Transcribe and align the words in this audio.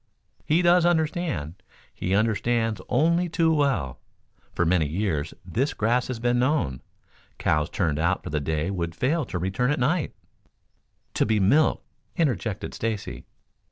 "He 0.47 0.63
does 0.63 0.83
understand. 0.83 1.61
He 1.93 2.15
understands 2.15 2.81
only 2.89 3.29
too 3.29 3.53
well. 3.53 3.99
For 4.51 4.65
many 4.65 4.87
years 4.87 5.35
this 5.45 5.75
grass 5.75 6.07
has 6.07 6.17
been 6.19 6.39
known. 6.39 6.81
Cows 7.37 7.69
turned 7.69 7.99
out 7.99 8.23
for 8.23 8.31
the 8.31 8.39
day 8.39 8.71
would 8.71 8.95
fail 8.95 9.25
to 9.25 9.37
return 9.37 9.69
at 9.69 9.77
night" 9.79 10.15
"To 11.13 11.25
be 11.27 11.39
milked," 11.39 11.85
interjected 12.15 12.73
Stacy. 12.73 13.25